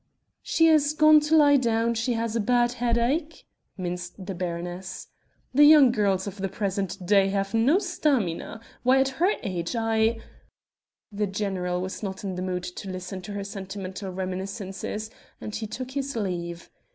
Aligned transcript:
"She 0.41 0.65
is 0.67 0.93
gone 0.93 1.19
to 1.29 1.37
lie 1.37 1.57
down; 1.57 1.93
she 1.93 2.13
has 2.13 2.35
a 2.35 2.39
bad 2.39 2.71
headache," 2.71 3.45
minced 3.77 4.25
the 4.25 4.33
baroness. 4.33 5.09
"The 5.53 5.63
young 5.63 5.91
girls 5.91 6.25
of 6.25 6.37
the 6.37 6.49
present 6.49 7.05
day 7.05 7.27
have 7.29 7.53
no 7.53 7.77
stamina. 7.77 8.61
Why, 8.81 8.97
at 8.99 9.09
her 9.21 9.33
age 9.43 9.75
I...." 9.75 10.19
The 11.11 11.27
general 11.27 11.83
was 11.83 12.01
not 12.01 12.23
in 12.23 12.33
the 12.33 12.41
mood 12.41 12.63
to 12.63 12.89
listen 12.89 13.21
to 13.21 13.33
her 13.33 13.43
sentimental 13.43 14.11
reminiscences 14.11 15.11
and 15.39 15.53
he 15.55 15.67
took 15.67 15.91
his 15.91 16.15
leave. 16.15 16.71